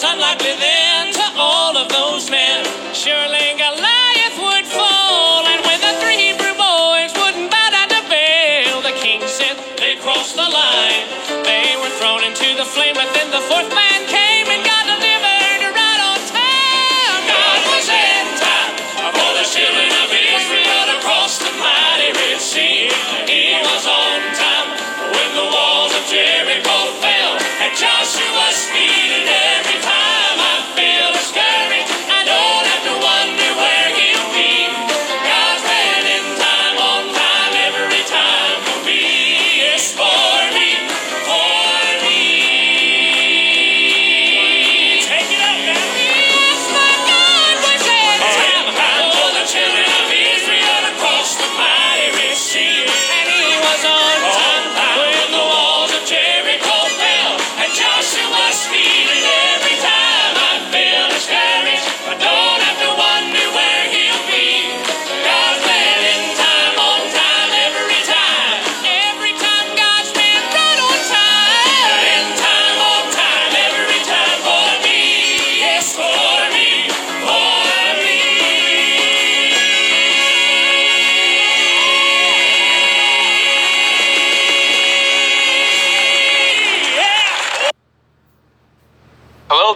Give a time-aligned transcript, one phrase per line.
[0.00, 2.64] sunlight within to all of those men.
[2.94, 3.39] Surely.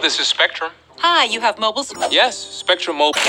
[0.05, 0.71] this is Spectrum.
[0.99, 1.83] Hi, you have mobile.
[2.11, 3.21] Yes, Spectrum Mobile.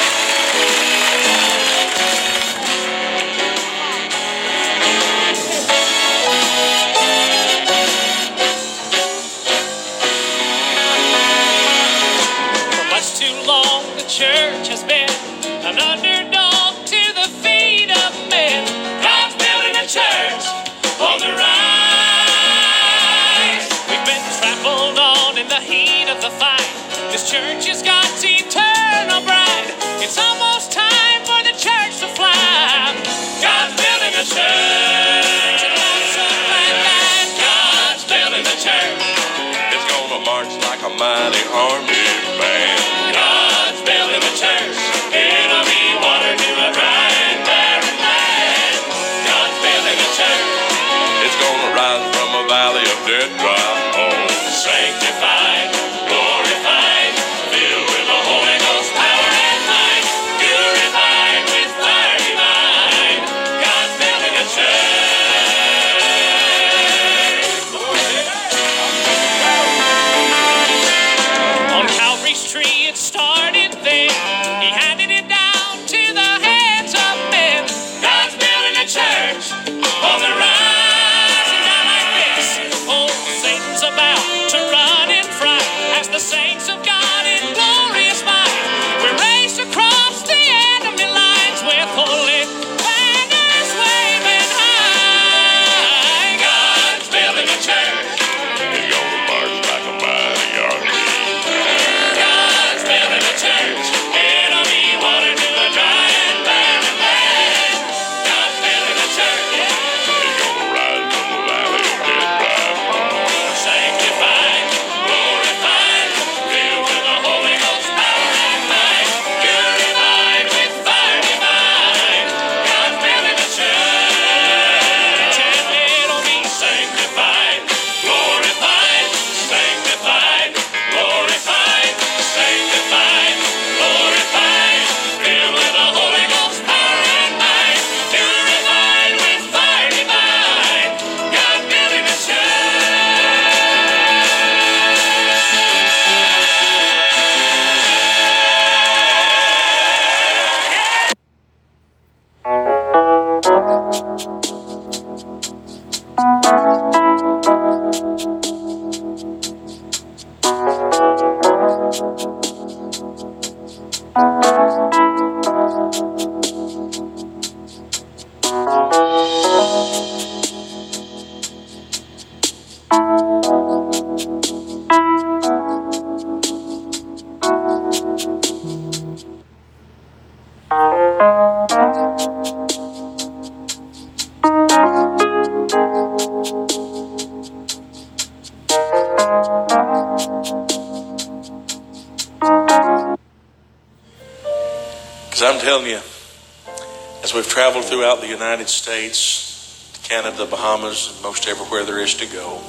[198.36, 202.60] United States, Canada, the Bahamas, and most everywhere there is to go,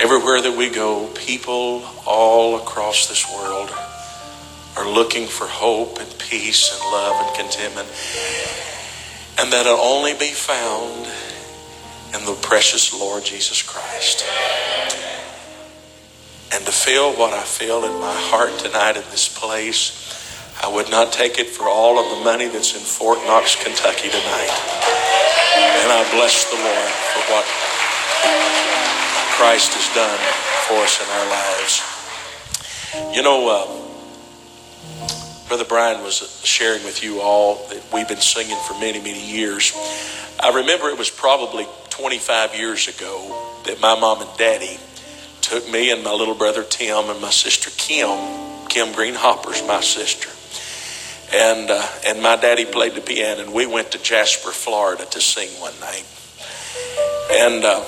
[0.00, 3.70] everywhere that we go, people all across this world
[4.78, 7.86] are looking for hope and peace and love and contentment.
[9.38, 11.06] And that'll only be found
[12.14, 14.24] in the precious Lord Jesus Christ.
[16.50, 20.23] And to feel what I feel in my heart tonight in this place,
[20.64, 24.08] I would not take it for all of the money that's in Fort Knox, Kentucky
[24.08, 24.48] tonight.
[25.60, 27.44] And I bless the Lord for what
[29.36, 30.18] Christ has done
[30.64, 31.82] for us in our lives.
[33.14, 33.66] You know, uh,
[35.48, 39.74] Brother Brian was sharing with you all that we've been singing for many, many years.
[40.40, 44.78] I remember it was probably 25 years ago that my mom and daddy
[45.42, 48.08] took me and my little brother Tim and my sister Kim,
[48.70, 50.30] Kim Green Hopper's my sister
[51.34, 55.20] and uh, and my daddy played the piano, and we went to Jasper, Florida, to
[55.20, 56.06] sing one night.
[57.32, 57.80] And uh,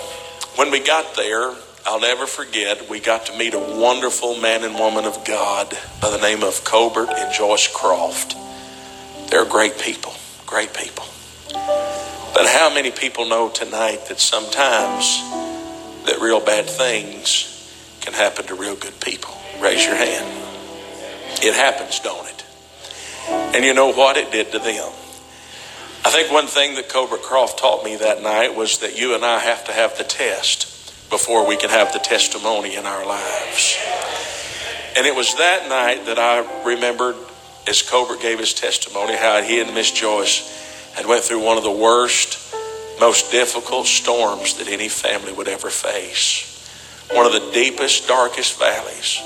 [0.57, 1.55] when we got there,
[1.85, 2.91] I'll never forget.
[2.91, 6.65] We got to meet a wonderful man and woman of God by the name of
[6.65, 8.37] Colbert and Joyce Croft.
[9.31, 10.15] They're great people,
[10.47, 11.05] great people.
[11.53, 15.21] But how many people know tonight that sometimes
[16.07, 17.53] that real bad things
[18.01, 19.35] can happen to real good people?
[19.61, 20.27] Raise your hand.
[21.43, 22.46] It happens, don't it?
[23.29, 24.93] And you know what it did to them?
[26.05, 29.25] I think one thing that Colbert Croft taught me that night was that you and
[29.25, 33.77] I have to have the test before we can have the testimony in our lives.
[34.97, 37.17] And it was that night that I remembered
[37.67, 41.65] as Colbert gave his testimony how he and Miss Joyce had went through one of
[41.65, 42.55] the worst,
[43.01, 46.53] most difficult storms that any family would ever face.
[47.13, 49.21] One of the deepest, darkest valleys.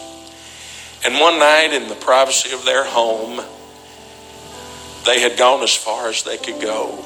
[1.05, 3.41] And one night in the privacy of their home,
[5.05, 7.05] they had gone as far as they could go.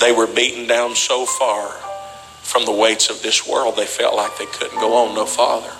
[0.00, 1.70] They were beaten down so far
[2.46, 5.72] from the weights of this world, they felt like they couldn't go on no farther.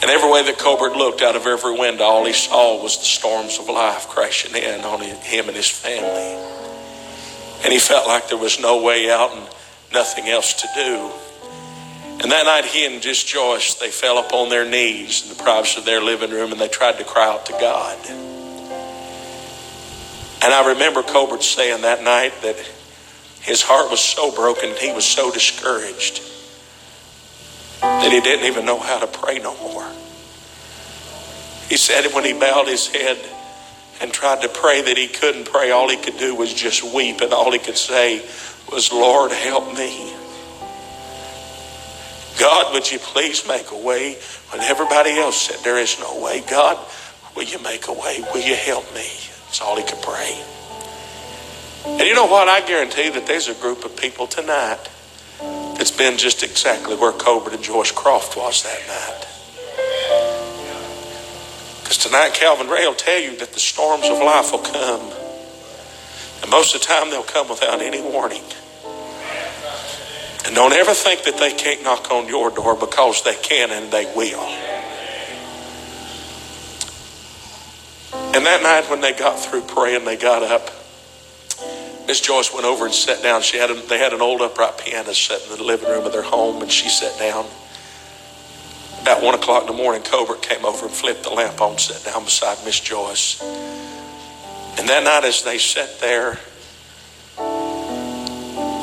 [0.00, 3.04] And every way that Colbert looked out of every window, all he saw was the
[3.04, 6.38] storms of life crashing in on him and his family.
[7.64, 9.48] And he felt like there was no way out and
[9.92, 11.10] nothing else to do.
[12.22, 15.80] And that night, he and just Joyce, they fell upon their knees in the privacy
[15.80, 17.98] of their living room and they tried to cry out to God.
[20.42, 22.56] And I remember Colbert saying that night that
[23.40, 26.22] his heart was so broken, he was so discouraged
[27.80, 29.88] that he didn't even know how to pray no more.
[31.68, 33.18] He said when he bowed his head
[34.00, 37.20] and tried to pray that he couldn't pray, all he could do was just weep,
[37.20, 38.20] and all he could say
[38.70, 40.12] was, Lord, help me.
[42.38, 44.14] God, would you please make a way
[44.50, 46.42] when everybody else said there is no way?
[46.48, 46.78] God,
[47.34, 48.24] will you make a way?
[48.32, 49.08] Will you help me?
[49.48, 50.44] That's all he could pray.
[51.86, 52.48] And you know what?
[52.48, 54.78] I guarantee that there's a group of people tonight
[55.40, 59.24] that's been just exactly where Colbert and Joyce Croft was that night.
[61.80, 65.12] Because tonight, Calvin Ray will tell you that the storms of life will come.
[66.42, 68.44] And most of the time, they'll come without any warning.
[70.44, 73.90] And don't ever think that they can't knock on your door because they can and
[73.90, 74.67] they will.
[78.34, 80.70] And that night when they got through praying, they got up.
[82.06, 83.42] Miss Joyce went over and sat down.
[83.42, 86.12] She had a, they had an old upright piano set in the living room of
[86.12, 87.46] their home, and she sat down.
[89.02, 92.04] About one o'clock in the morning, Colbert came over and flipped the lamp on, sat
[92.10, 93.42] down beside Miss Joyce.
[94.78, 96.38] And that night, as they sat there,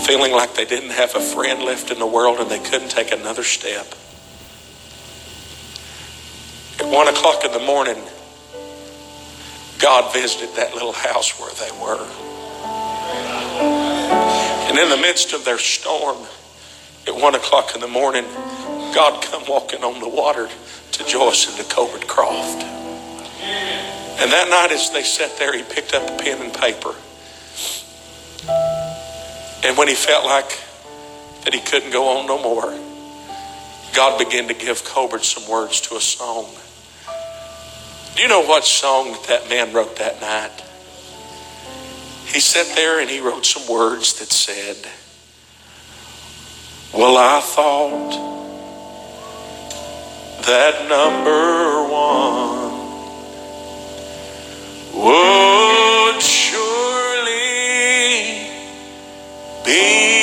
[0.06, 3.12] feeling like they didn't have a friend left in the world and they couldn't take
[3.12, 3.88] another step,
[6.80, 7.98] at one o'clock in the morning,
[9.80, 12.06] God visited that little house where they were.
[14.70, 16.18] And in the midst of their storm,
[17.08, 18.26] at one o'clock in the morning,
[18.94, 20.50] God come walking on the water
[20.94, 22.64] to Joyce and to Colbert Croft.
[24.18, 26.96] And that night as they sat there, he picked up a pen and paper.
[29.64, 30.60] And when he felt like
[31.44, 32.74] that he couldn't go on no more,
[33.94, 36.48] God began to give Colbert some words to a song.
[38.16, 40.64] Do you know what song that man wrote that night?
[42.26, 44.78] He sat there and he wrote some words that said,
[46.94, 48.12] Well, I thought
[50.46, 52.72] that number one
[54.94, 57.40] would surely
[59.66, 60.15] be.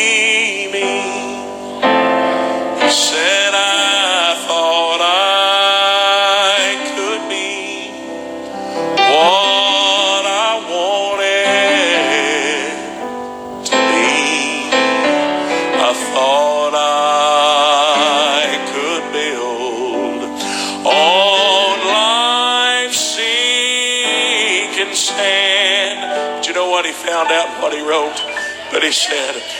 [28.92, 29.51] Christ.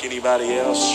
[0.00, 0.89] like anybody else.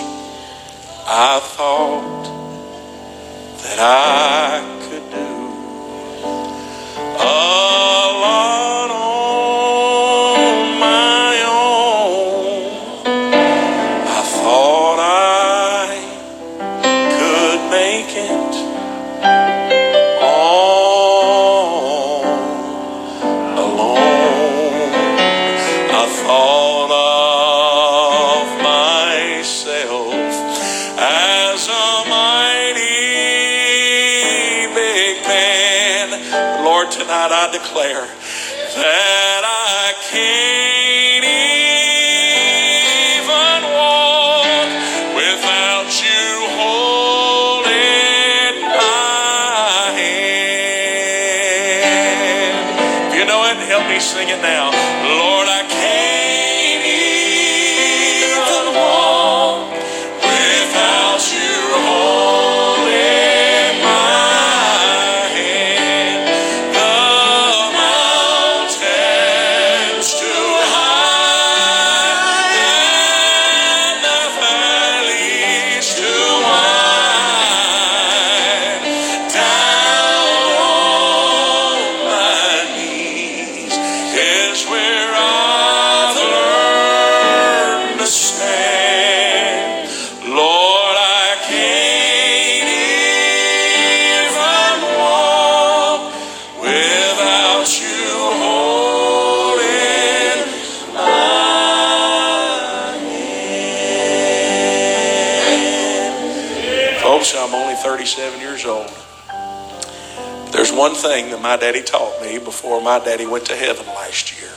[110.86, 114.54] one thing that my daddy taught me before my daddy went to heaven last year.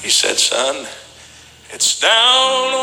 [0.00, 0.86] He said, Son,
[1.70, 2.74] it's down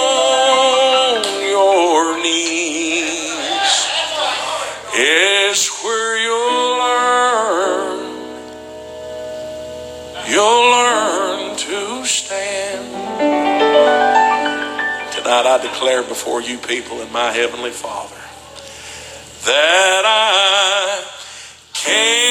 [0.00, 3.86] on your knees.
[4.94, 8.00] It's where you'll learn.
[10.26, 12.88] You'll learn to stand.
[15.12, 18.16] Tonight I declare before you people and my Heavenly Father
[19.44, 20.47] that I
[21.98, 22.27] Hey.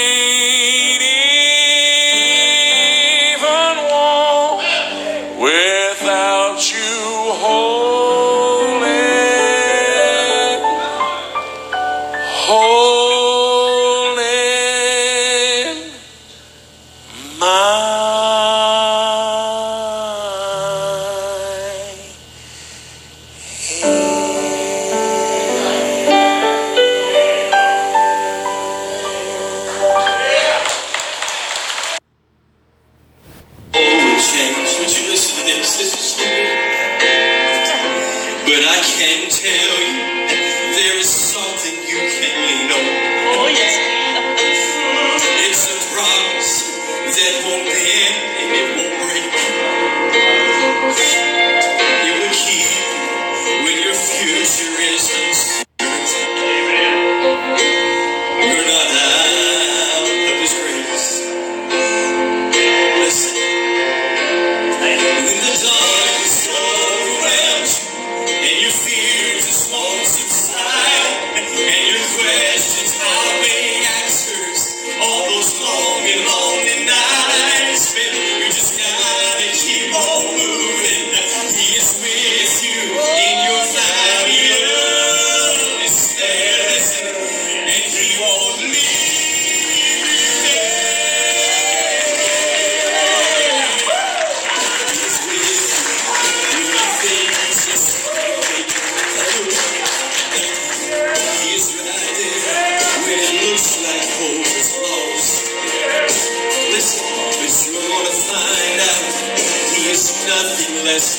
[110.87, 111.16] Nothing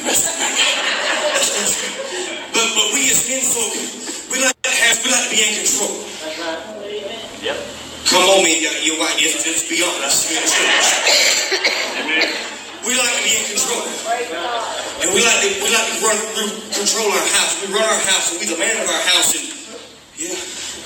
[2.53, 3.73] But but we as men folk,
[4.31, 5.95] we like to have we like to be in control.
[7.43, 7.57] Yep.
[8.07, 9.17] Come on, man, you- you're right.
[9.19, 10.31] Just, just be honest.
[10.31, 10.39] You're.
[12.87, 13.83] We like to be in control.
[15.03, 17.51] And we like to we like to run through control our house.
[17.61, 19.43] We run our house and we the man of our house and
[20.17, 20.33] yeah.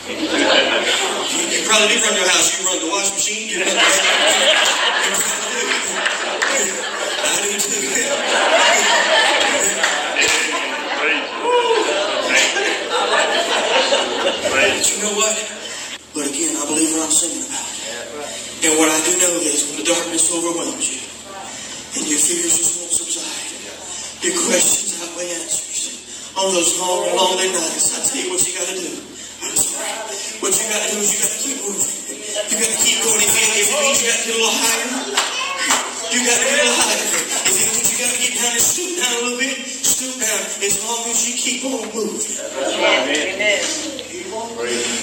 [0.09, 2.57] You, you probably did run your house.
[2.57, 3.47] You run the washing machine.
[3.53, 5.30] You run the, do.
[7.61, 7.69] But
[14.89, 15.37] you know what?
[16.17, 17.69] But again, I believe what I'm singing about.
[18.65, 21.05] And what I do know is when the darkness overwhelms you
[22.01, 26.33] and your fears just won't subside, your questions outweigh answers.
[26.41, 28.89] On those long, lonely nights, I tell you what you got to do.
[28.89, 30.41] I'm sorry.
[30.41, 31.93] What you got to do is you got to keep moving.
[32.25, 33.21] You got to keep going.
[33.21, 35.40] If it, if means you got to get a little higher,
[36.11, 37.07] you got to get a little higher.
[37.47, 40.15] If it means you got to get down and stoop down a little bit, stoop
[40.19, 40.41] down.
[40.59, 42.35] As long as you keep on moving.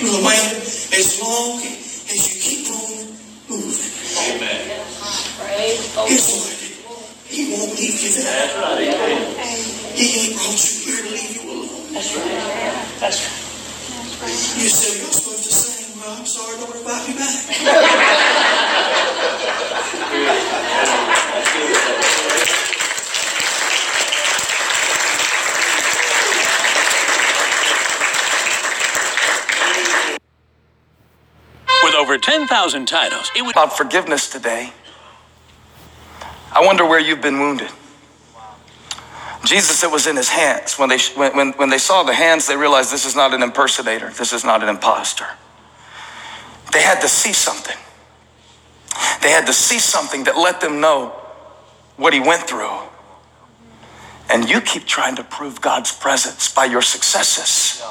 [0.05, 0.53] No, man,
[0.93, 3.09] as long as you keep on
[3.49, 3.89] moving.
[4.37, 4.85] Amen.
[6.13, 6.53] Guess what?
[7.29, 8.77] He won't leave you there.
[9.97, 11.89] He ain't brought you here to leave you alone.
[14.61, 16.01] You say you're supposed to sing.
[16.01, 18.45] Well, I'm sorry, don't invite me back.
[32.19, 34.73] With 10,000 titles, it would about forgiveness today.
[36.51, 37.71] I wonder where you've been wounded.
[39.45, 40.77] Jesus, it was in his hands.
[40.77, 44.11] When they, when, when, they saw the hands, they realized this is not an impersonator,
[44.11, 45.27] this is not an imposter.
[46.73, 47.77] They had to see something.
[49.23, 51.11] They had to see something that let them know
[51.99, 52.81] what he went through.
[54.31, 57.83] And you keep trying to prove God's presence by your successes.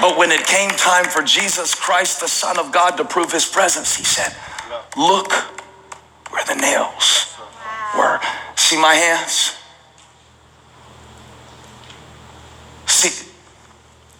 [0.00, 3.46] But when it came time for Jesus Christ, the Son of God, to prove his
[3.46, 4.34] presence, he said,
[4.96, 5.32] Look
[6.30, 7.36] where the nails
[7.96, 8.20] were.
[8.56, 9.56] See my hands?
[12.86, 13.28] See,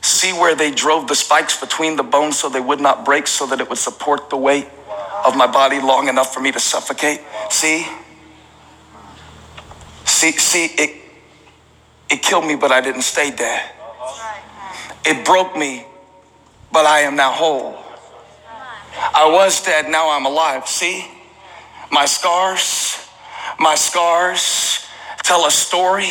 [0.00, 3.46] see where they drove the spikes between the bones so they would not break, so
[3.46, 4.68] that it would support the weight
[5.24, 7.20] of my body long enough for me to suffocate?
[7.50, 7.86] See?
[10.18, 10.96] See, see, it,
[12.10, 13.70] it killed me, but I didn't stay dead.
[15.06, 15.86] It broke me,
[16.72, 17.78] but I am now whole.
[19.14, 20.66] I was dead, now I'm alive.
[20.66, 21.06] See?
[21.92, 22.98] My scars,
[23.60, 24.84] my scars
[25.22, 26.10] tell a story.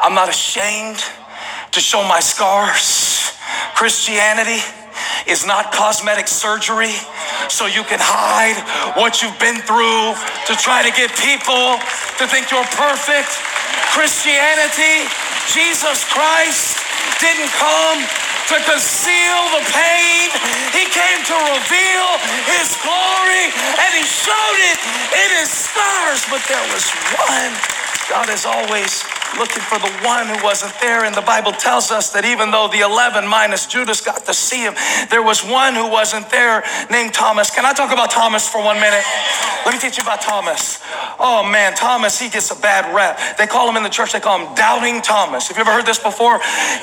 [0.00, 1.04] I'm not ashamed
[1.72, 3.36] to show my scars.
[3.74, 4.64] Christianity
[5.26, 6.94] is not cosmetic surgery
[7.48, 8.56] so you can hide
[8.96, 10.14] what you've been through
[10.46, 11.76] to try to get people
[12.20, 13.32] to think you're perfect.
[13.92, 15.08] Christianity,
[15.50, 16.78] Jesus Christ
[17.20, 17.98] didn't come
[18.54, 20.26] to conceal the pain.
[20.74, 22.06] He came to reveal
[22.50, 24.78] his glory and he showed it
[25.14, 26.22] in his scars.
[26.30, 26.86] But there was
[27.18, 27.52] one.
[28.10, 29.02] God is always
[29.38, 31.04] looking for the one who wasn't there.
[31.04, 34.62] And the Bible tells us that even though the 11 minus Judas got to see
[34.62, 34.74] him,
[35.10, 37.50] there was one who wasn't there named Thomas.
[37.50, 39.04] Can I talk about Thomas for one minute?
[39.64, 40.80] Let me teach you about Thomas.
[41.18, 43.18] Oh man, Thomas, he gets a bad rep.
[43.36, 45.48] They call him in the church, they call him Doubting Thomas.
[45.48, 46.40] Have you ever heard this before?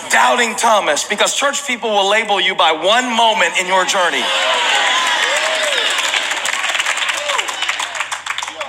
[0.09, 4.23] Doubting Thomas, because church people will label you by one moment in your journey.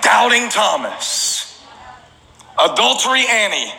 [0.01, 1.28] Doubting Thomas.
[2.61, 3.73] Adultery Annie.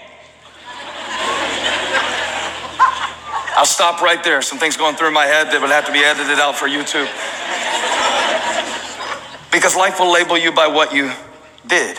[3.59, 4.41] I'll stop right there.
[4.41, 7.09] Some things going through my head that would have to be edited out for YouTube.
[9.51, 11.11] Because life will label you by what you
[11.67, 11.97] did.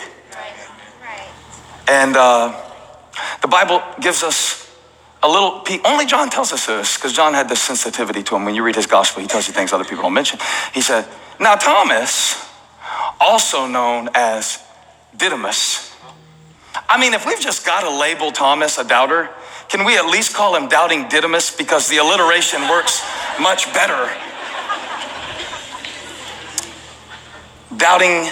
[1.87, 2.59] And uh,
[3.41, 4.75] the Bible gives us
[5.21, 5.81] a little peek.
[5.85, 8.45] Only John tells us this because John had this sensitivity to him.
[8.45, 10.39] When you read his gospel, he tells you things other people don't mention.
[10.73, 11.07] He said,
[11.39, 12.43] Now, Thomas,
[13.19, 14.57] also known as
[15.15, 15.90] Didymus.
[16.91, 19.29] I mean, if we've just got to label Thomas a doubter,
[19.69, 23.01] can we at least call him Doubting Didymus because the alliteration works
[23.39, 24.11] much better?
[27.77, 28.29] Doubting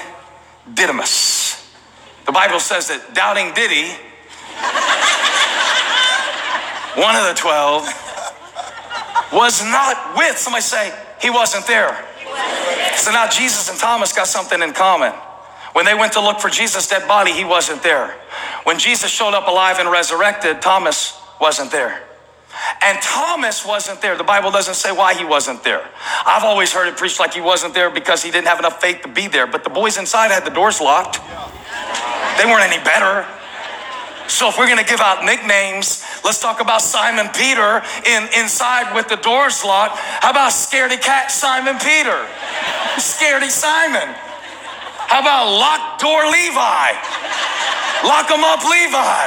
[0.73, 1.71] Didymus.
[2.25, 3.87] The Bible says that Doubting Diddy,
[7.01, 7.87] one of the 12,
[9.31, 10.91] was not with, somebody say,
[11.21, 12.05] he wasn't there.
[12.97, 15.13] So now Jesus and Thomas got something in common.
[15.73, 18.15] When they went to look for Jesus' dead body, he wasn't there.
[18.63, 22.03] When Jesus showed up alive and resurrected, Thomas wasn't there.
[22.81, 24.17] And Thomas wasn't there.
[24.17, 25.87] The Bible doesn't say why he wasn't there.
[26.25, 29.01] I've always heard it preached like he wasn't there because he didn't have enough faith
[29.03, 29.47] to be there.
[29.47, 31.19] But the boys inside had the doors locked,
[32.37, 33.25] they weren't any better.
[34.27, 38.93] So if we're going to give out nicknames, let's talk about Simon Peter in inside
[38.93, 39.97] with the doors locked.
[39.97, 42.27] How about Scaredy Cat Simon Peter?
[42.97, 44.15] Scaredy Simon.
[45.09, 46.87] How about Locked Door Levi?
[48.05, 49.25] Lock 'em up Levi.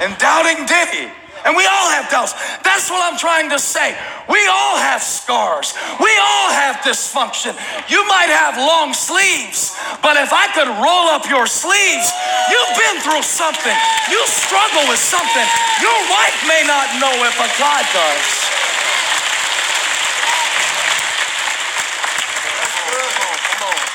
[0.00, 1.10] And Doubting Diddy.
[1.44, 2.34] And we all have doubts.
[2.62, 3.94] That's what I'm trying to say.
[4.28, 5.74] We all have scars.
[5.98, 7.54] We all have dysfunction.
[7.90, 12.12] You might have long sleeves, but if I could roll up your sleeves,
[12.50, 13.76] you've been through something.
[14.10, 15.46] You struggle with something.
[15.82, 18.26] Your wife may not know it, but God does.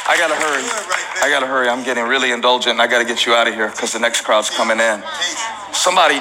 [0.09, 0.63] I gotta hurry.
[1.21, 1.67] I gotta hurry.
[1.67, 4.21] I'm getting really indulgent and I gotta get you out of here because the next
[4.21, 5.03] crowd's coming in.
[5.73, 6.19] Somebody,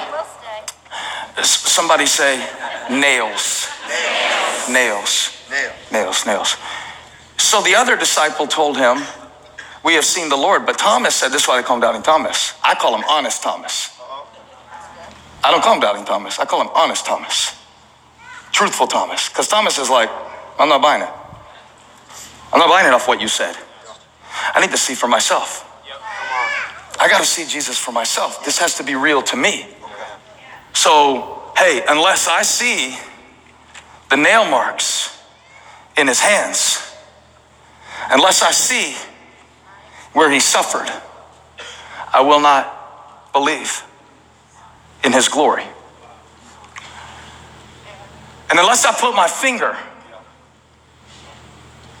[1.41, 2.37] somebody say
[2.91, 3.69] nails.
[4.69, 5.31] Nails.
[5.91, 6.57] Nails, nails.
[7.37, 8.97] So the other disciple told him,
[9.85, 10.65] We have seen the Lord.
[10.65, 12.55] But Thomas said, This is why they call him Doubting Thomas.
[12.65, 13.97] I call him Honest Thomas.
[15.45, 16.39] I don't call him Doubting Thomas.
[16.39, 17.55] I call him Honest Thomas.
[18.51, 19.29] Truthful Thomas.
[19.29, 20.09] Because Thomas is like,
[20.59, 21.09] I'm not buying it.
[22.51, 23.55] I'm not buying it off what you said.
[24.53, 25.63] I need to see for myself.
[26.99, 28.43] I got to see Jesus for myself.
[28.43, 29.67] This has to be real to me.
[30.73, 32.97] So, hey, unless I see
[34.09, 35.21] the nail marks
[35.97, 36.95] in his hands,
[38.09, 38.95] unless I see
[40.13, 40.89] where he suffered,
[42.13, 43.83] I will not believe
[45.03, 45.63] in his glory.
[48.49, 49.77] And unless I put my finger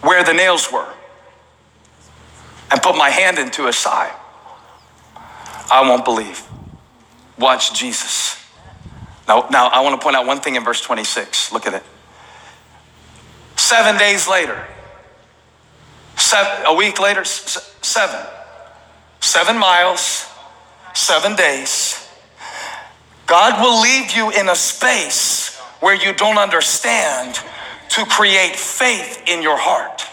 [0.01, 0.87] where the nails were
[2.71, 4.13] and put my hand into his side,
[5.71, 6.43] I won't believe.
[7.37, 8.43] Watch Jesus.
[9.27, 11.51] Now, now I want to point out one thing in verse 26.
[11.51, 11.83] Look at it.
[13.55, 14.65] Seven days later,
[16.15, 18.25] seven, a week later, seven,
[19.19, 20.27] seven miles,
[20.93, 22.07] seven days.
[23.25, 27.37] God will leave you in a space where you don't understand
[27.89, 30.07] to create faith in your heart.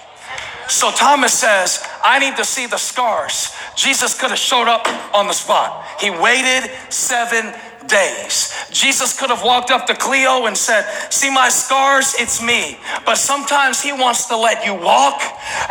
[0.68, 3.54] So Thomas says, I need to see the scars.
[3.76, 5.84] Jesus could have showed up on the spot.
[6.00, 7.54] He waited seven
[7.86, 8.54] days.
[8.70, 12.14] Jesus could have walked up to Cleo and said, See my scars?
[12.18, 12.78] It's me.
[13.04, 15.22] But sometimes He wants to let you walk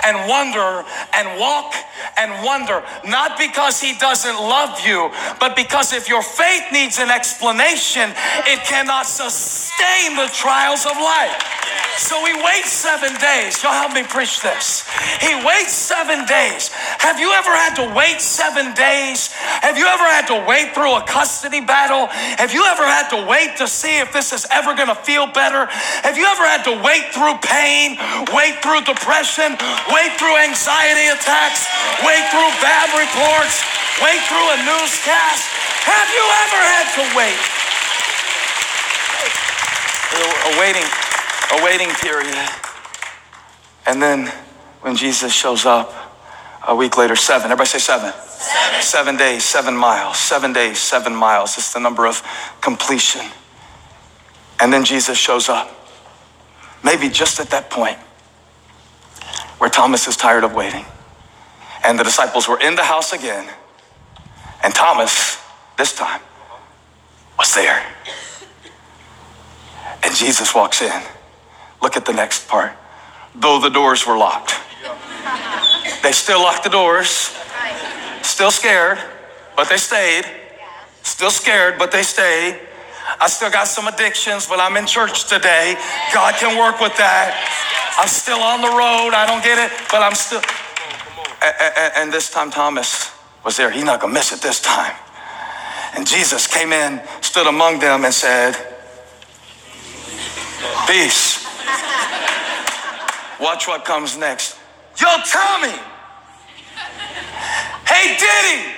[0.05, 1.73] and wonder and walk
[2.17, 7.09] and wonder, not because He doesn't love you, but because if your faith needs an
[7.09, 8.11] explanation,
[8.45, 11.72] it cannot sustain the trials of life.
[11.97, 13.61] So He waits seven days.
[13.61, 14.83] Y'all help me preach this.
[15.21, 16.69] He waits seven days.
[16.99, 19.31] Have you ever had to wait seven days?
[19.61, 22.07] Have you ever had to wait through a custody battle?
[22.41, 25.27] Have you ever had to wait to see if this is ever going to feel
[25.27, 25.67] better?
[26.01, 27.97] Have you ever had to wait through pain,
[28.33, 29.53] wait through depression,
[29.93, 31.69] wait through anxiety attacks,
[32.01, 33.61] wait through bad reports,
[34.01, 35.45] wait through a newscast?
[35.85, 37.39] Have you ever had to wait?
[40.13, 40.85] A waiting,
[41.51, 42.49] a waiting period.
[43.85, 44.27] And then
[44.81, 45.93] when Jesus shows up
[46.67, 47.45] a week later, seven.
[47.45, 48.13] Everybody say seven.
[48.13, 48.81] Seven.
[48.81, 50.17] seven days, seven miles.
[50.17, 51.57] Seven days, seven miles.
[51.57, 52.21] It's the number of
[52.61, 53.25] completion.
[54.59, 55.69] And then Jesus shows up.
[56.83, 57.97] Maybe just at that point
[59.57, 60.85] where Thomas is tired of waiting.
[61.85, 63.49] And the disciples were in the house again.
[64.63, 65.37] And Thomas,
[65.77, 66.21] this time,
[67.37, 67.85] was there.
[70.03, 71.01] And Jesus walks in.
[71.83, 72.71] Look at the next part.
[73.35, 74.55] Though the doors were locked,
[76.01, 77.35] they still locked the doors.
[78.21, 78.99] Still scared,
[79.57, 80.23] but they stayed.
[81.03, 82.57] Still scared, but they stayed.
[83.19, 85.75] I still got some addictions, but I'm in church today.
[86.13, 87.35] God can work with that.
[87.99, 89.11] I'm still on the road.
[89.13, 90.41] I don't get it, but I'm still.
[91.97, 93.11] And this time, Thomas
[93.43, 93.69] was there.
[93.69, 94.95] He's not going to miss it this time.
[95.97, 98.55] And Jesus came in, stood among them, and said,
[100.87, 101.32] Peace.
[103.43, 104.57] Watch what comes next.
[104.97, 105.77] Yo, Tommy.
[107.85, 108.71] Hey, Diddy.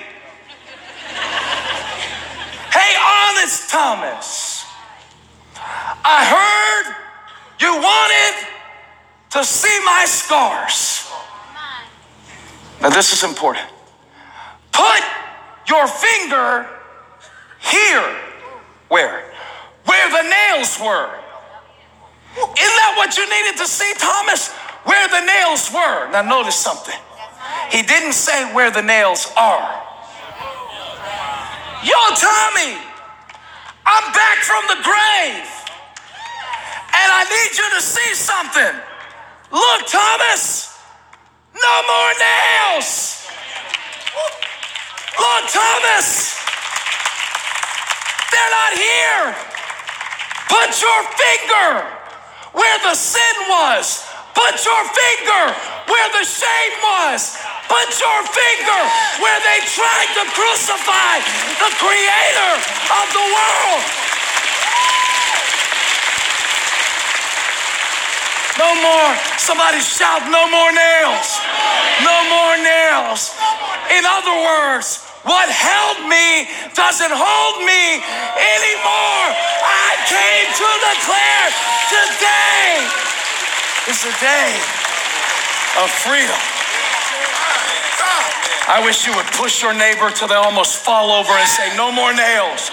[2.72, 4.64] Hey, Honest Thomas.
[5.54, 6.96] I heard
[7.60, 8.48] you wanted
[9.30, 11.12] to see my scars.
[12.82, 13.66] Now, this is important.
[14.72, 15.02] Put
[15.68, 16.68] your finger
[17.60, 18.16] here.
[18.88, 19.32] Where?
[19.84, 21.25] Where the nails were.
[22.36, 24.52] Isn't that what you needed to see, Thomas?
[24.84, 26.12] Where the nails were.
[26.12, 26.94] Now, notice something.
[27.70, 29.64] He didn't say where the nails are.
[31.80, 32.76] Yo, Tommy,
[33.88, 35.48] I'm back from the grave.
[36.92, 38.74] And I need you to see something.
[39.50, 40.76] Look, Thomas,
[41.56, 43.24] no more nails.
[45.16, 46.36] Look, Thomas,
[48.28, 49.34] they're not here.
[50.48, 51.95] Put your finger
[52.56, 54.08] where the sin was.
[54.32, 55.44] Put your finger
[55.88, 57.36] where the shame was.
[57.68, 58.80] Put your finger
[59.20, 61.20] where they tried to crucify
[61.60, 62.52] the creator
[62.90, 63.82] of the world.
[68.58, 69.12] No more.
[69.36, 71.28] Somebody shout, no more nails.
[72.00, 73.36] No more nails.
[73.92, 77.98] In other words, what held me doesn't hold me
[78.38, 79.26] anymore.
[79.66, 81.46] I came to declare
[81.90, 82.86] today
[83.90, 84.54] is the day
[85.82, 86.38] of freedom.
[88.68, 91.92] I wish you would push your neighbor till they almost fall over and say, No
[91.92, 92.70] more nails.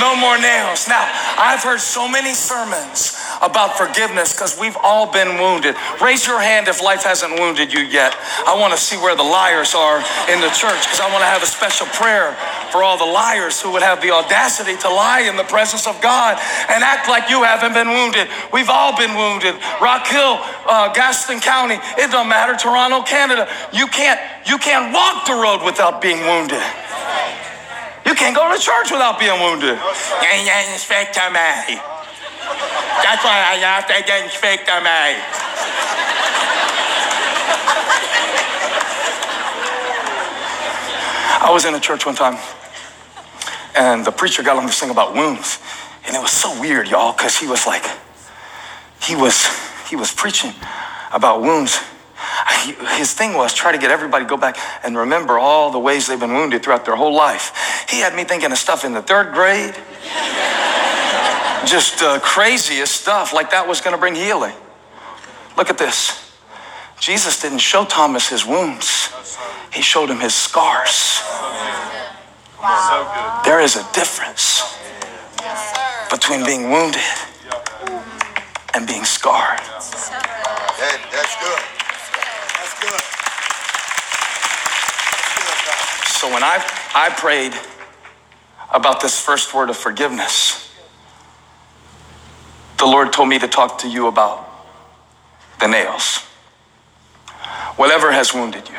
[0.00, 0.88] No more nails.
[0.88, 1.06] Now,
[1.38, 5.76] I've heard so many sermons about forgiveness because we've all been wounded.
[6.00, 8.16] Raise your hand if life hasn't wounded you yet.
[8.46, 9.98] I want to see where the liars are
[10.32, 12.34] in the church because I want to have a special prayer
[12.72, 16.00] for all the liars who would have the audacity to lie in the presence of
[16.00, 18.28] God and act like you haven't been wounded.
[18.52, 19.54] We've all been wounded.
[19.80, 22.56] Rock Hill, uh, Gaston County, it don't matter.
[22.56, 23.48] Toronto, Canada.
[23.72, 26.62] You can't, you can't walk the road without being wounded.
[28.06, 29.78] You can't go to church without being wounded.
[30.74, 31.80] Inspector me.
[33.02, 35.04] That's why I have to get Inspector me.
[41.40, 42.38] I was in a church one time,
[43.76, 45.58] and the preacher got on to sing about wounds,
[46.06, 47.84] and it was so weird, y'all, because he was like,
[49.02, 49.46] he was
[49.88, 50.52] he was preaching
[51.12, 51.78] about wounds.
[52.64, 55.78] He, his thing was try to get everybody to go back and remember all the
[55.78, 57.86] ways they've been wounded throughout their whole life.
[57.88, 59.74] He had me thinking of stuff in the third grade,
[61.66, 64.54] just uh, craziest stuff, like that was going to bring healing.
[65.56, 66.20] Look at this.
[67.00, 69.12] Jesus didn't show Thomas his wounds,
[69.72, 71.20] he showed him his scars.
[73.44, 74.78] There is a difference
[76.10, 77.02] between being wounded
[78.74, 79.60] and being scarred.
[79.60, 81.60] That, that's good.
[82.56, 83.02] That's good.
[83.02, 83.12] That's
[85.28, 86.56] good, So when I,
[86.94, 87.52] I prayed
[88.72, 90.72] about this first word of forgiveness,
[92.78, 94.48] the Lord told me to talk to you about
[95.60, 96.20] the nails.
[97.76, 98.78] Whatever has wounded you,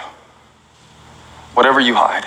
[1.53, 2.25] whatever you hide,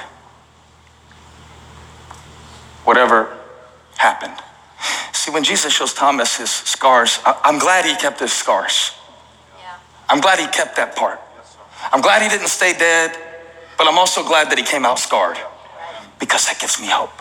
[2.84, 3.36] whatever
[3.96, 4.36] happened.
[5.10, 8.92] See, when Jesus shows Thomas his scars, I- I'm glad he kept his scars.
[10.08, 11.20] I'm glad he kept that part.
[11.90, 13.18] I'm glad he didn't stay dead,
[13.78, 15.38] but I'm also glad that he came out scarred
[16.18, 17.14] because that gives me hope.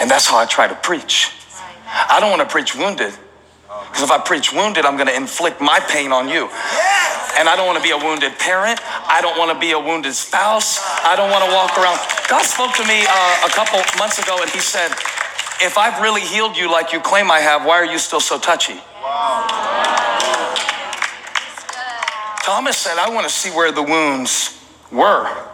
[0.00, 1.32] And that's how I try to preach.
[1.88, 3.12] I don't want to preach wounded
[3.88, 6.48] because if I preach wounded, I'm going to inflict my pain on you.
[7.38, 8.80] And I don't want to be a wounded parent.
[9.08, 10.80] I don't want to be a wounded spouse.
[11.04, 11.98] I don't want to walk around.
[12.28, 14.92] God spoke to me uh, a couple months ago and he said,
[15.60, 18.38] If I've really healed you like you claim I have, why are you still so
[18.38, 18.80] touchy?
[22.44, 25.51] Thomas said, I want to see where the wounds were.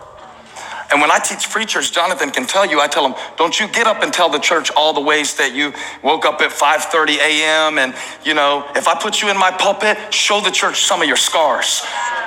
[0.90, 3.87] And when I teach preachers, Jonathan can tell you, I tell them, don't you get
[3.87, 7.79] up and tell the church all the ways that you woke up at 5:30 a.m.
[7.79, 11.09] and you know, if I put you in my pulpit, show the church some of
[11.09, 11.83] your scars.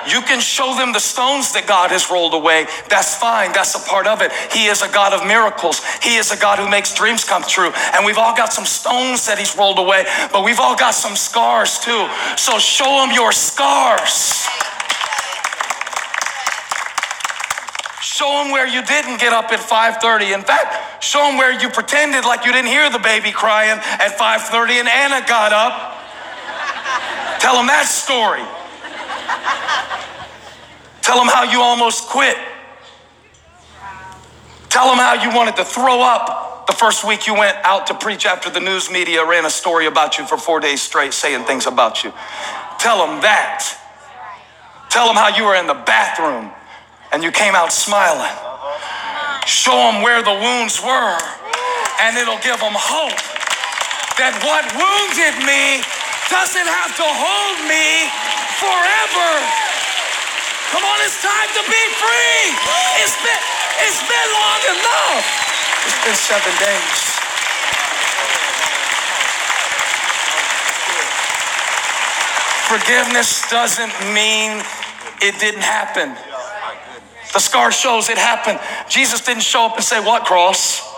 [0.07, 2.65] You can show them the stones that God has rolled away.
[2.89, 3.51] That's fine.
[3.51, 4.31] That's a part of it.
[4.51, 5.81] He is a God of miracles.
[6.01, 7.71] He is a God who makes dreams come true.
[7.93, 11.15] And we've all got some stones that he's rolled away, but we've all got some
[11.15, 12.07] scars too.
[12.35, 14.47] So show them your scars.
[18.01, 20.33] Show them where you didn't get up at 5:30.
[20.33, 24.17] In fact, show them where you pretended like you didn't hear the baby crying at
[24.17, 25.97] 5:30 and Anna got up.
[27.39, 28.43] Tell them that story.
[31.03, 32.37] Tell them how you almost quit.
[34.69, 37.93] Tell them how you wanted to throw up the first week you went out to
[37.93, 41.43] preach after the news media ran a story about you for four days straight saying
[41.43, 42.11] things about you.
[42.79, 43.63] Tell them that.
[44.89, 46.51] Tell them how you were in the bathroom
[47.11, 48.31] and you came out smiling.
[49.45, 51.17] Show them where the wounds were,
[51.99, 53.19] and it'll give them hope
[54.15, 55.83] that what wounded me
[56.31, 58.07] doesn't have to hold me
[58.61, 59.29] forever.
[60.71, 62.55] Come on, it's time to be free.
[63.03, 63.41] It's been,
[63.83, 65.25] it's been long enough.
[65.83, 67.01] It's been seven days.
[72.71, 74.63] Forgiveness doesn't mean
[75.19, 76.15] it didn't happen.
[77.33, 78.59] The scar shows it happened.
[78.89, 80.91] Jesus didn't show up and say, What cross?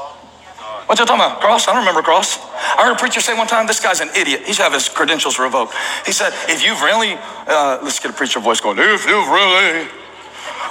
[0.85, 1.39] What you talking about?
[1.39, 1.67] Cross?
[1.67, 2.37] I don't remember cross.
[2.37, 4.41] I heard a preacher say one time, this guy's an idiot.
[4.45, 5.73] He should have his credentials revoked.
[6.05, 7.15] He said, if you've really,
[7.47, 9.87] uh, let's get a preacher voice going, if you've really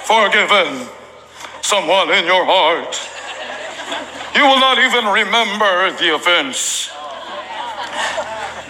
[0.05, 0.87] forgiven
[1.61, 2.93] someone in your heart,
[4.35, 6.89] you will not even remember the offense.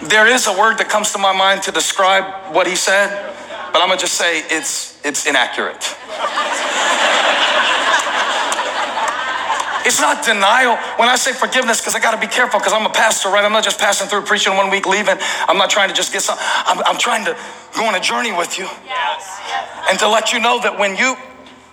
[0.08, 3.08] There is a word that comes to my mind to describe what he said,
[3.72, 5.96] but I'm gonna just say it's it's inaccurate.
[9.94, 10.74] It's not denial.
[10.98, 13.44] When I say forgiveness, because I got to be careful, because I'm a pastor, right?
[13.44, 15.14] I'm not just passing through, preaching one week, leaving.
[15.46, 16.36] I'm not trying to just get some.
[16.40, 17.38] I'm, I'm trying to
[17.76, 19.40] go on a journey with you, yes.
[19.88, 21.14] and to let you know that when you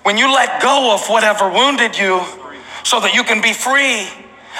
[0.03, 2.21] when you let go of whatever wounded you,
[2.83, 4.05] so that you can be free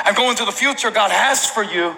[0.08, 1.96] and go into the future God has for you,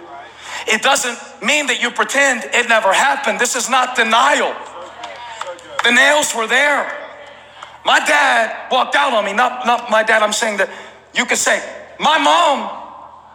[0.67, 3.39] it doesn't mean that you pretend it never happened.
[3.39, 4.51] This is not denial.
[5.85, 6.91] The nails were there.
[7.85, 9.31] My dad walked out on me.
[9.31, 10.69] Not, not my dad, I'm saying that
[11.13, 11.61] you could say,
[11.99, 12.81] my mom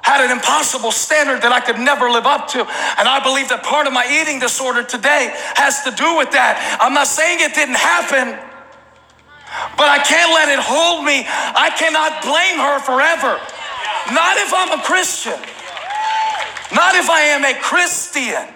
[0.03, 2.61] had an impossible standard that I could never live up to.
[2.61, 6.57] And I believe that part of my eating disorder today has to do with that.
[6.81, 8.33] I'm not saying it didn't happen,
[9.77, 11.29] but I can't let it hold me.
[11.29, 13.37] I cannot blame her forever.
[14.17, 15.37] Not if I'm a Christian.
[16.73, 18.49] Not if I am a Christian.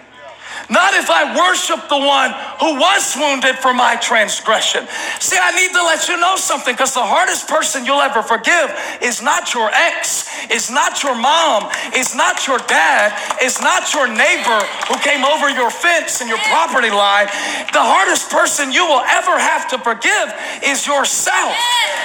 [0.69, 2.31] Not if I worship the one
[2.63, 4.87] who was wounded for my transgression.
[5.19, 8.71] See, I need to let you know something because the hardest person you'll ever forgive
[9.03, 13.11] is not your ex, is not your mom, is not your dad,
[13.43, 17.27] is not your neighbor who came over your fence and your property line.
[17.75, 20.31] The hardest person you will ever have to forgive
[20.63, 21.55] is yourself.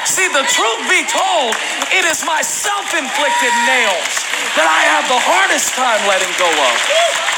[0.02, 1.54] See, the truth be told,
[1.94, 4.14] it is my self inflicted nails
[4.58, 7.37] that I have the hardest time letting go of.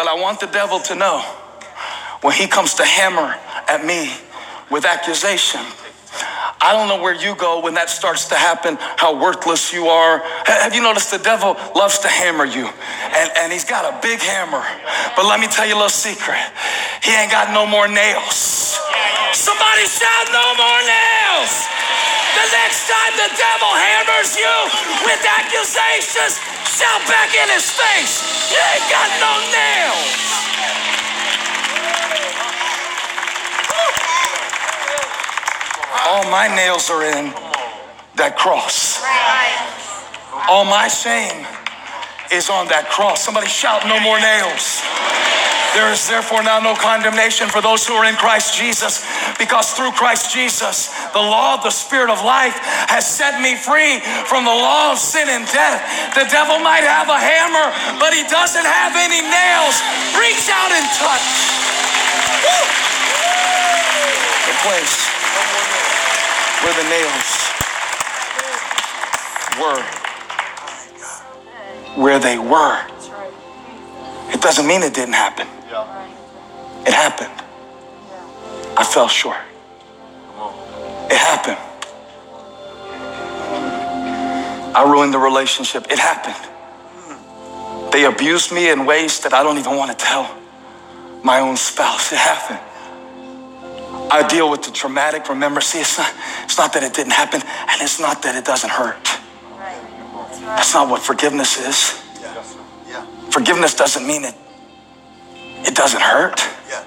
[0.00, 1.20] But I want the devil to know
[2.22, 3.36] when he comes to hammer
[3.68, 4.08] at me
[4.72, 5.60] with accusation.
[6.56, 10.24] I don't know where you go when that starts to happen, how worthless you are.
[10.48, 12.64] Have you noticed the devil loves to hammer you?
[12.64, 14.64] And, and he's got a big hammer.
[15.20, 16.40] But let me tell you a little secret
[17.04, 18.80] he ain't got no more nails.
[19.36, 21.52] Somebody shout, no more nails.
[22.36, 24.56] The next time the devil hammers you
[25.04, 30.30] with accusations, shout back in his face, you ain't got no nails.
[36.06, 37.32] All my nails are in
[38.16, 39.02] that cross.
[40.48, 41.46] All my shame
[42.32, 43.22] is on that cross.
[43.24, 44.82] Somebody shout, no more nails.
[45.74, 49.06] There is therefore now no condemnation for those who are in Christ Jesus,
[49.38, 52.58] because through Christ Jesus, the law of the Spirit of life
[52.90, 55.78] has set me free from the law of sin and death.
[56.18, 57.70] The devil might have a hammer,
[58.02, 59.78] but he doesn't have any nails.
[60.18, 61.26] Reach out and touch.
[64.50, 65.06] The place
[66.66, 67.30] where the nails
[69.62, 69.82] were,
[72.02, 72.82] where they were.
[74.34, 75.46] It doesn't mean it didn't happen.
[76.86, 77.30] It happened.
[78.76, 79.36] I fell short.
[81.10, 81.58] It happened.
[84.74, 85.86] I ruined the relationship.
[85.90, 86.48] It happened.
[87.92, 90.36] They abused me in ways that I don't even want to tell
[91.22, 92.12] my own spouse.
[92.12, 92.60] It happened.
[94.10, 95.28] I deal with the traumatic.
[95.28, 96.12] Remember, see, it's not,
[96.44, 99.04] it's not that it didn't happen, and it's not that it doesn't hurt.
[100.56, 102.00] That's not what forgiveness is.
[103.30, 104.34] Forgiveness doesn't mean it,
[105.66, 106.40] it doesn't hurt.
[106.68, 106.84] Yeah.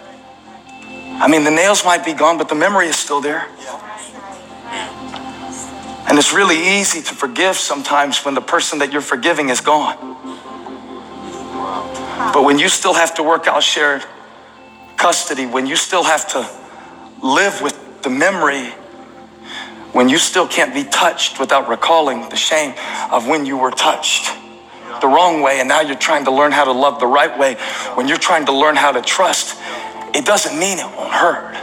[1.22, 3.48] I mean, the nails might be gone, but the memory is still there.
[6.08, 9.98] And it's really easy to forgive sometimes when the person that you're forgiving is gone.
[12.34, 14.04] But when you still have to work out shared
[14.98, 16.50] custody, when you still have to
[17.26, 18.70] live with the memory,
[19.94, 22.74] when you still can't be touched without recalling the shame
[23.12, 24.32] of when you were touched
[25.02, 27.56] the wrong way and now you're trying to learn how to love the right way,
[27.96, 29.60] when you're trying to learn how to trust,
[30.14, 31.56] it doesn't mean it won't hurt.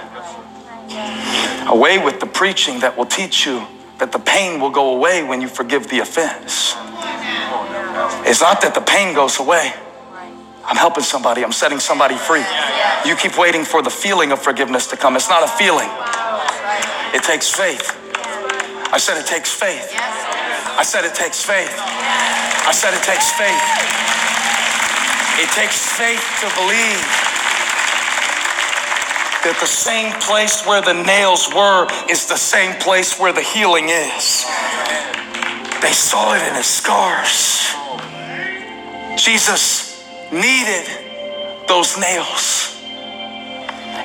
[1.69, 3.67] Away with the preaching that will teach you
[3.99, 6.75] that the pain will go away when you forgive the offense.
[8.27, 9.73] It's not that the pain goes away.
[10.65, 12.45] I'm helping somebody, I'm setting somebody free.
[13.05, 15.17] You keep waiting for the feeling of forgiveness to come.
[15.17, 15.89] It's not a feeling,
[17.15, 17.97] it takes faith.
[18.93, 19.95] I said it takes faith.
[19.95, 21.71] I said it takes faith.
[22.67, 23.65] I said it takes faith.
[25.41, 27.01] It takes faith to believe
[29.45, 33.89] that the same place where the nails were is the same place where the healing
[33.89, 34.45] is.
[35.81, 37.73] They saw it in his scars.
[39.17, 40.87] Jesus needed
[41.69, 42.77] those nails.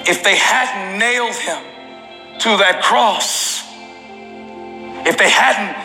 [0.08, 1.62] If they hadn't nailed him
[2.40, 3.64] to that cross,
[5.06, 5.76] if they hadn't,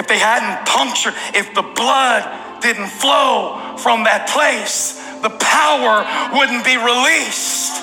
[0.00, 2.24] if they hadn't punctured, if the blood
[2.64, 6.00] didn't flow from that place, the power
[6.32, 7.76] wouldn't be released.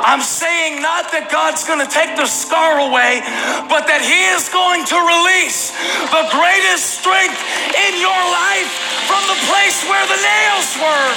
[0.00, 3.20] I'm saying not that God's going to take the scar away,
[3.68, 5.76] but that He is going to release
[6.08, 7.36] the greatest strength
[7.76, 8.72] in your life
[9.04, 11.08] from the place where the nails were.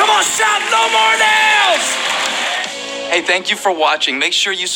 [0.00, 2.10] Come on, shout, no more nails!
[3.12, 4.18] Hey, thank you for watching.
[4.18, 4.66] Make sure you